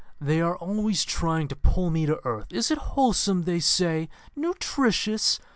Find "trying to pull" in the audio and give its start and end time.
1.05-1.91